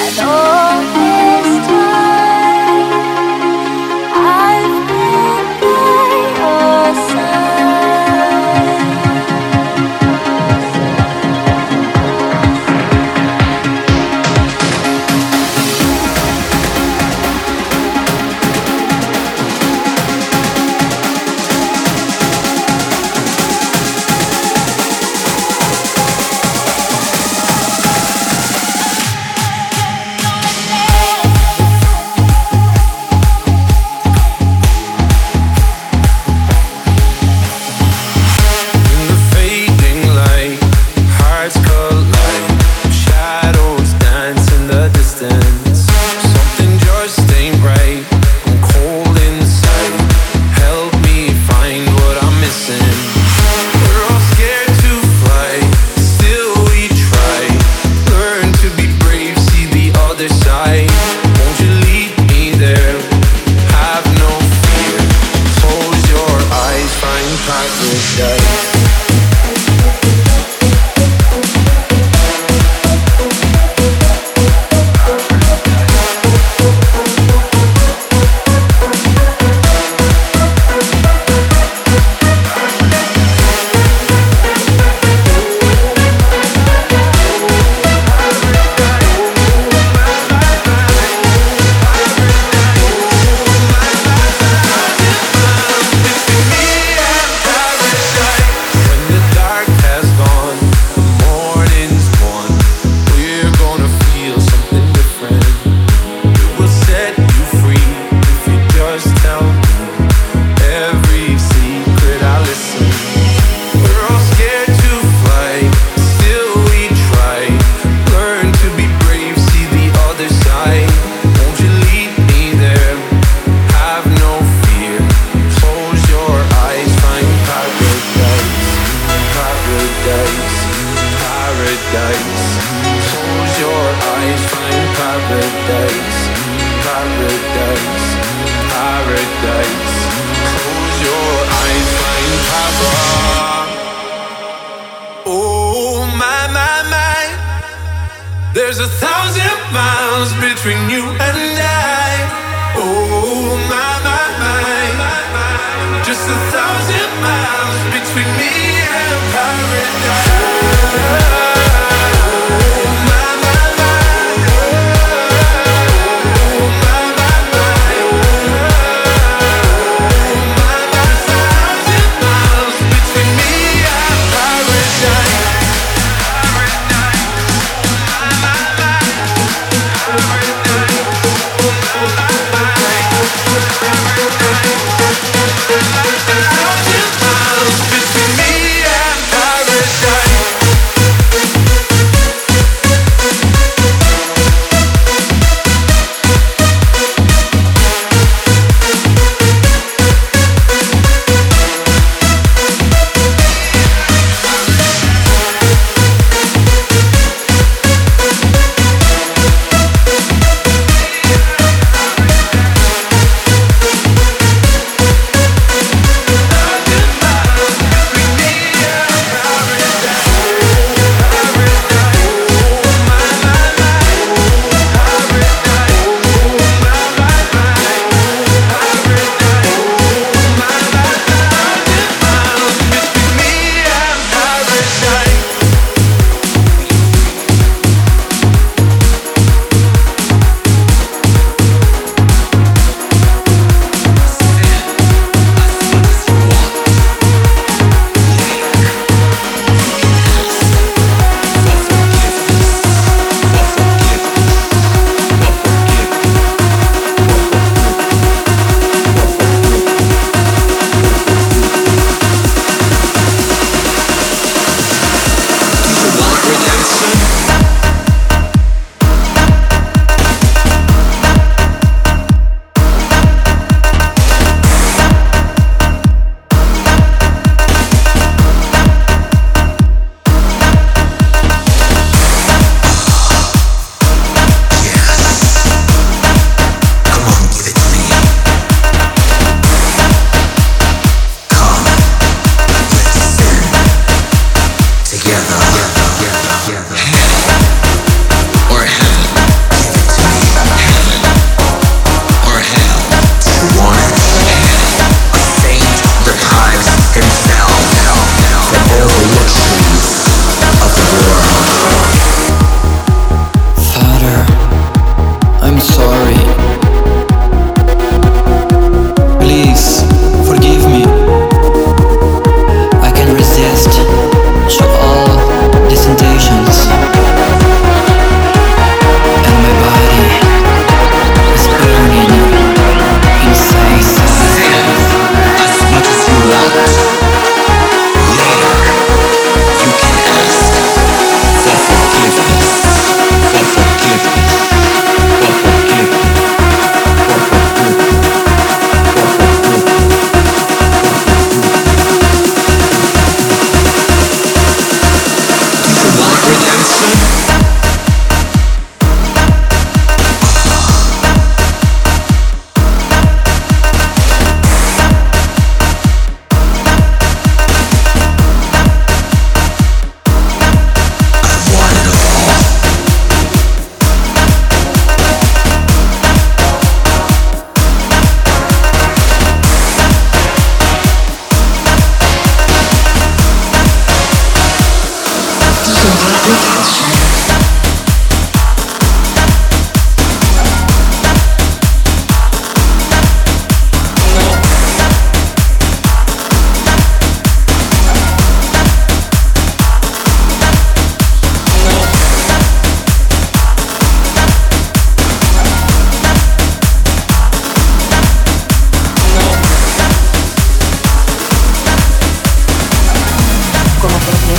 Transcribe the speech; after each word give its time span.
As 0.00 0.18
always. 0.20 1.57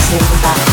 Bonita. 0.09 0.68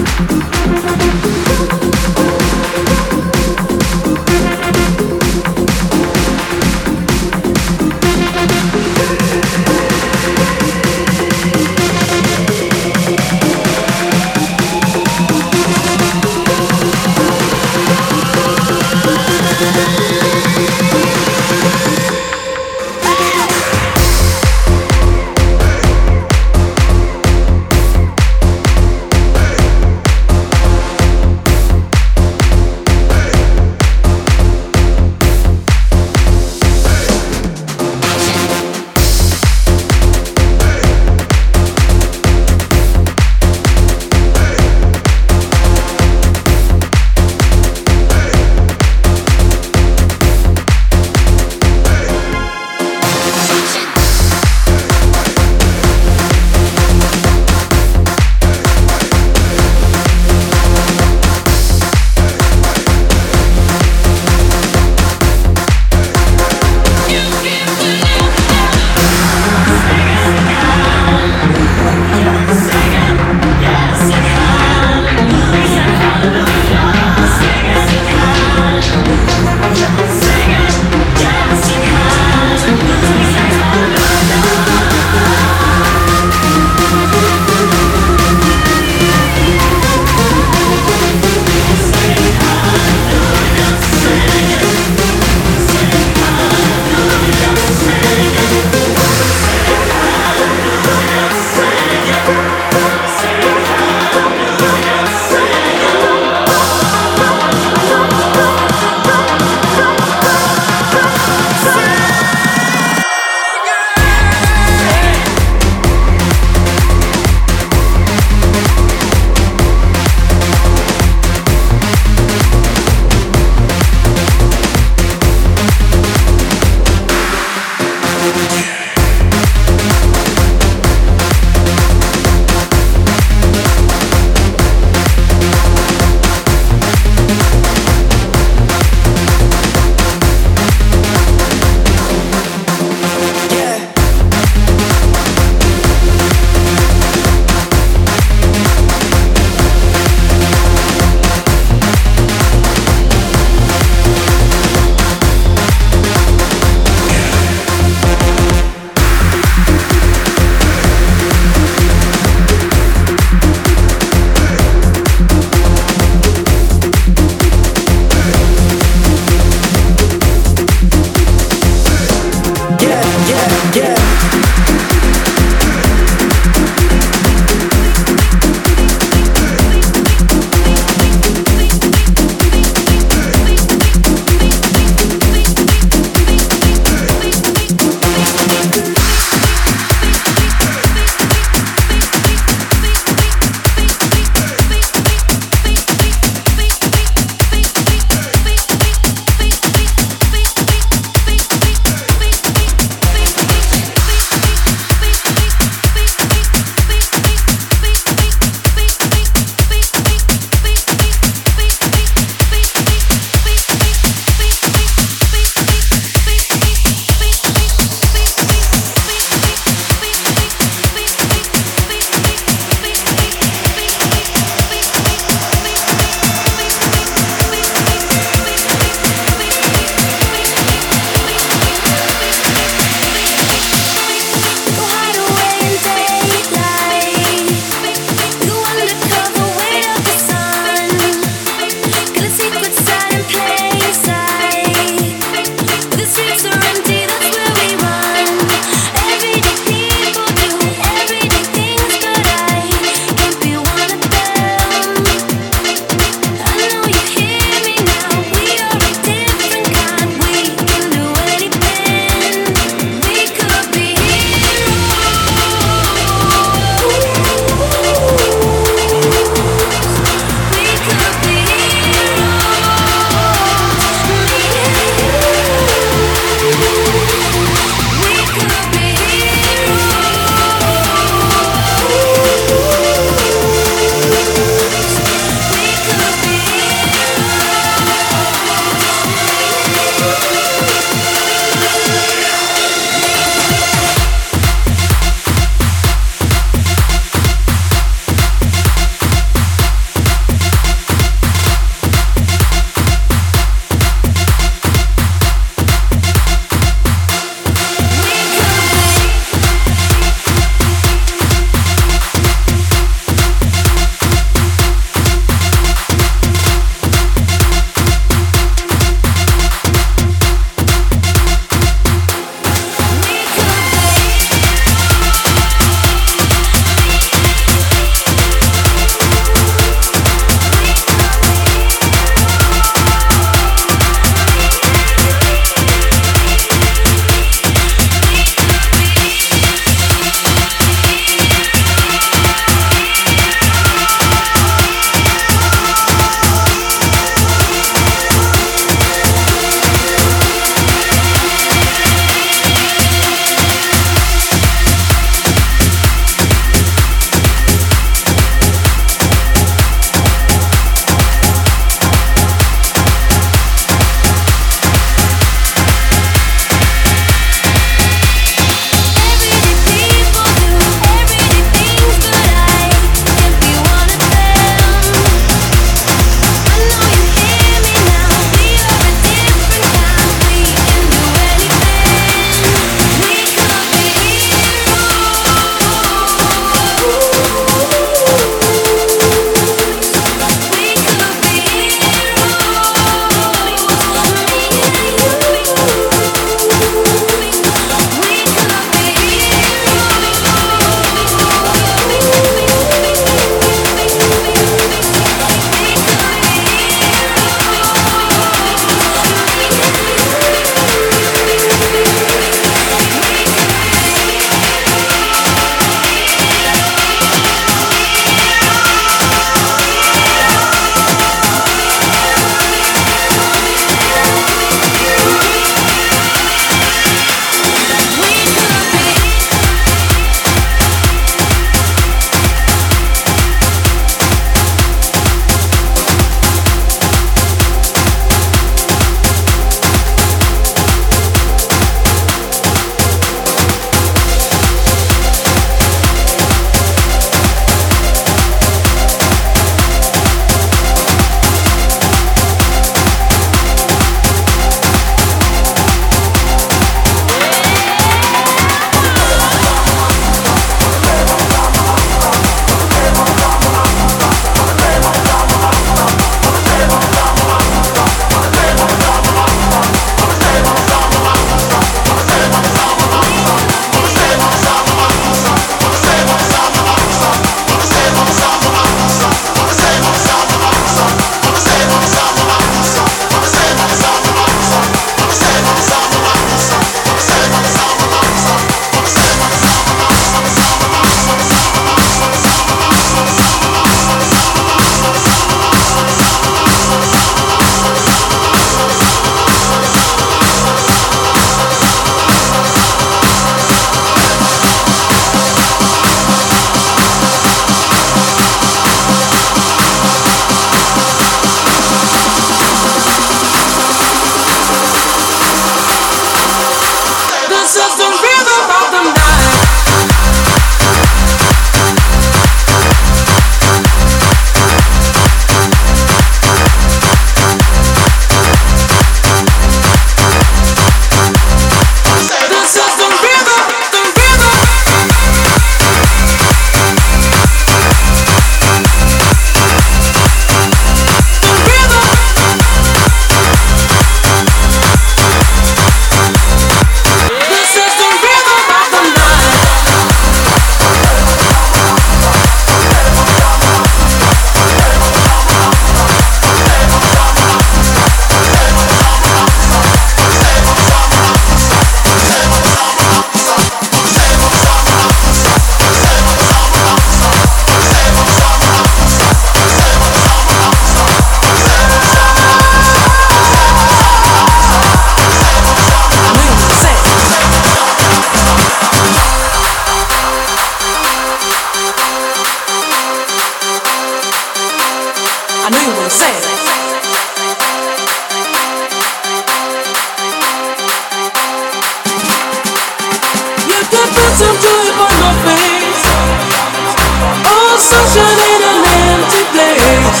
Sunshine 597.76 598.16
in 598.24 598.40
an 598.40 598.64
empty 598.88 599.22
place. 599.36 600.00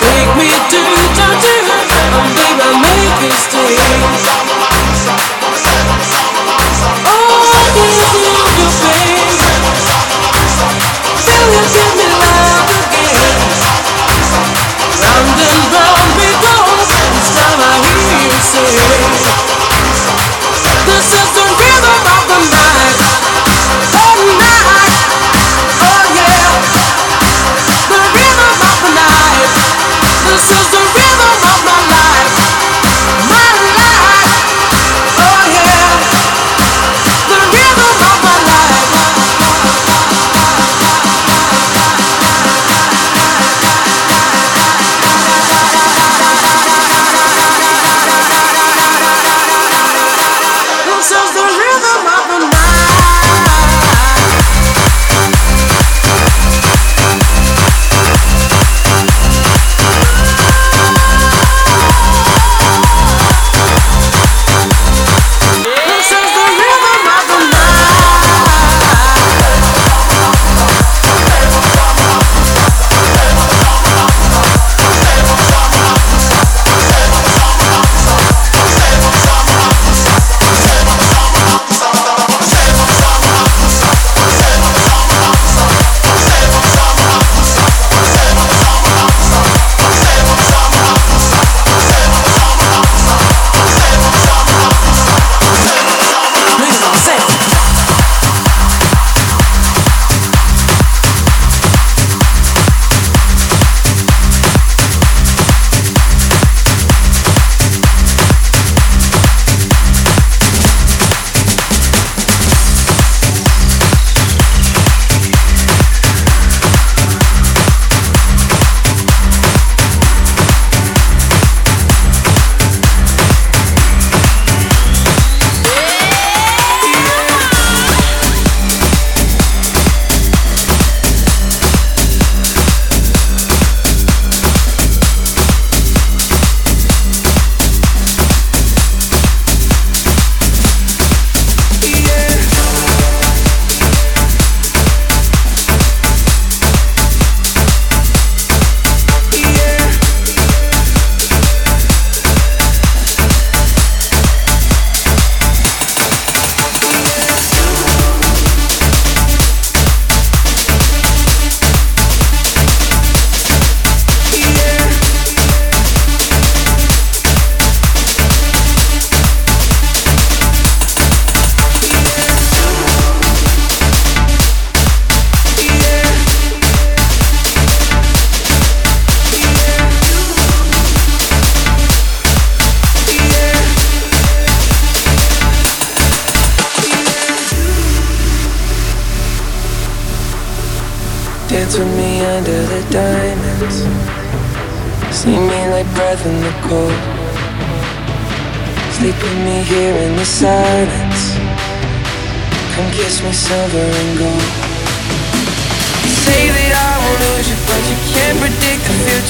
Take 0.00 0.32
me 0.40 0.48
to 0.72 1.11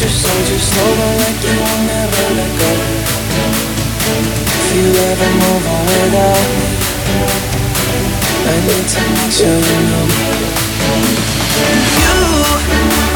You're 0.02 0.10
so 0.10 0.34
just 0.46 0.74
slow, 0.74 0.90
but 0.98 1.14
like 1.22 1.44
you 1.46 1.54
will 1.62 1.82
never 1.86 2.24
let 2.34 2.52
go. 2.58 2.70
If 4.50 4.76
you 4.76 4.86
ever 5.10 5.30
move 5.40 5.66
on 5.68 5.86
without 5.86 6.48
me 6.58 6.70
I 8.46 8.56
need 8.66 8.86
to 8.94 9.00
make 9.14 9.32
sure 9.32 9.60
you 9.68 9.78
know. 9.90 10.06
You 12.02 12.18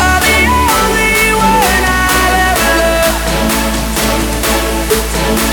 are 0.07 0.21
the 0.23 0.39
only 0.47 1.35
one 1.35 1.85
I'll 1.91 2.39
ever 2.51 2.73
love. 2.83 3.35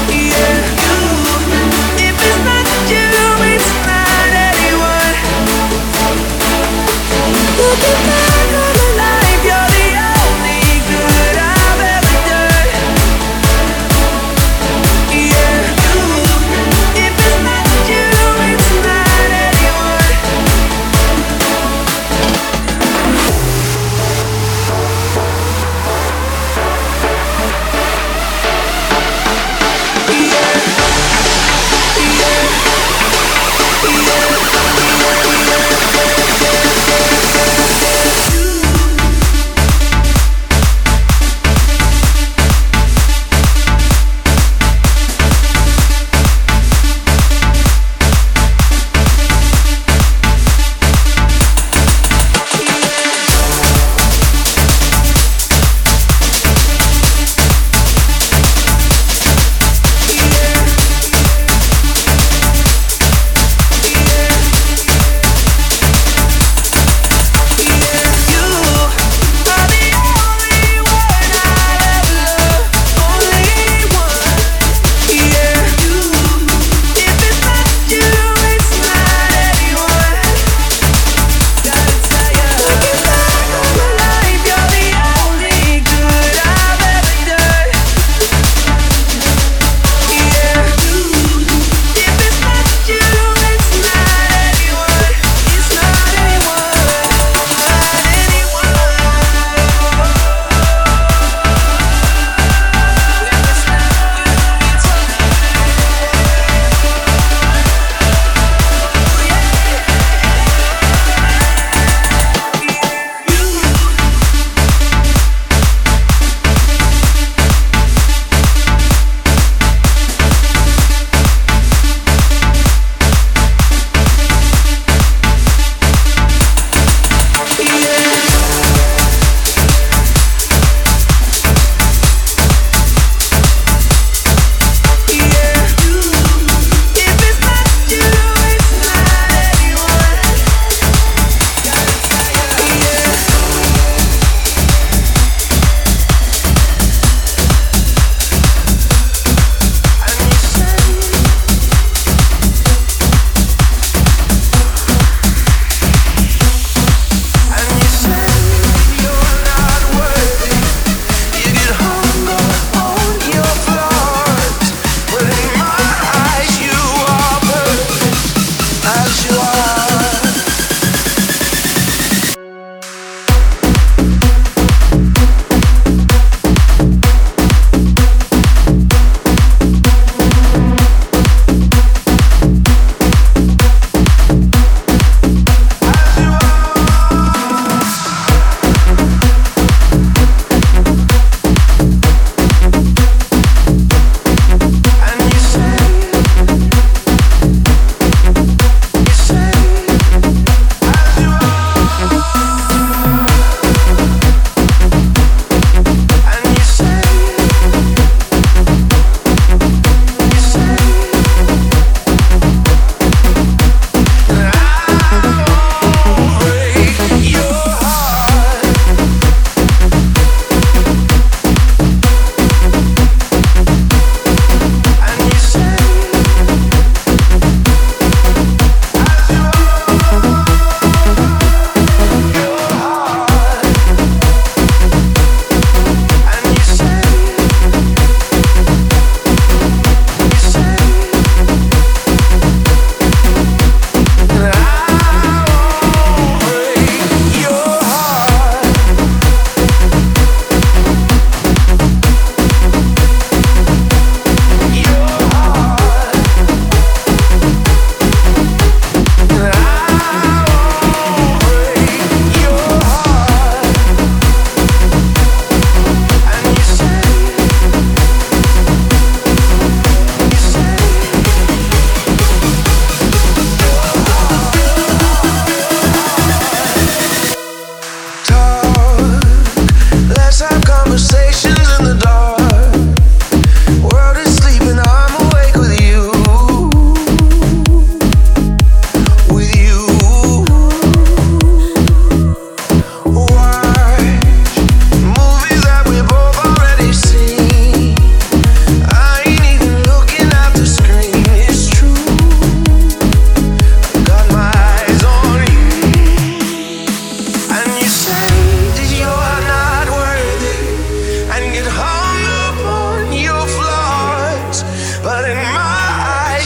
Yeah, 0.09 0.57
you 0.85 0.97
If 2.07 2.15
it's 2.29 2.39
not 2.45 2.67
you, 2.93 3.09
it's 3.53 3.69
not 3.89 4.33
anyone. 4.49 5.15
Look 7.57 7.83
at 7.91 7.99
that 8.07 8.22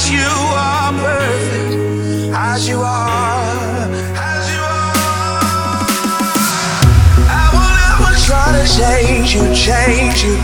you 0.10 0.30
are 0.56 0.92
perfect 0.94 1.74
as 2.34 2.68
you 2.68 2.80
are. 2.80 3.88
As 4.16 4.50
you 4.54 4.62
are. 4.62 5.88
I 7.30 7.46
will 7.54 7.74
never 7.82 8.14
try 8.28 8.48
to 8.58 8.66
change 8.80 9.36
you, 9.36 9.44
change 9.54 10.24
you. 10.24 10.38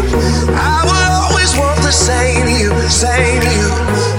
I 0.53 0.83
will 0.83 1.11
always 1.23 1.55
want 1.57 1.79
the 1.81 1.91
same 1.91 2.47
you, 2.47 2.71
same 2.89 3.41
you. 3.41 3.67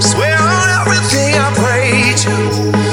Swear 0.01 0.39
on 0.39 0.69
everything 0.81 1.35
I 1.37 1.53
pray 1.57 2.15
to. 2.25 2.84